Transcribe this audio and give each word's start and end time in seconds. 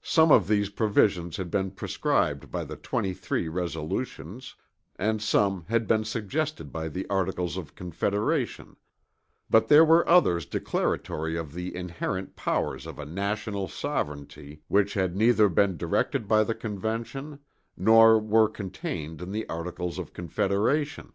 Some 0.00 0.32
of 0.32 0.48
these 0.48 0.70
provisions 0.70 1.36
had 1.36 1.50
been 1.50 1.72
prescribed 1.72 2.50
by 2.50 2.64
the 2.64 2.74
23 2.74 3.50
resolutions, 3.50 4.54
and 4.96 5.20
some 5.20 5.66
had 5.68 5.86
been 5.86 6.06
suggested 6.06 6.72
by 6.72 6.88
the 6.88 7.06
Articles 7.10 7.58
of 7.58 7.74
Confederation, 7.74 8.76
but 9.50 9.68
there 9.68 9.84
were 9.84 10.08
others 10.08 10.46
declaratory 10.46 11.36
of 11.36 11.52
the 11.52 11.76
inherent 11.76 12.34
powers 12.34 12.86
of 12.86 12.98
a 12.98 13.04
national 13.04 13.68
sovereignty 13.68 14.62
which 14.68 14.94
had 14.94 15.14
neither 15.14 15.50
been 15.50 15.76
directed 15.76 16.26
by 16.26 16.44
the 16.44 16.54
Convention, 16.54 17.38
nor 17.76 18.18
were 18.18 18.48
contained 18.48 19.20
in 19.20 19.32
the 19.32 19.46
Articles 19.50 19.98
of 19.98 20.14
Confederation. 20.14 21.12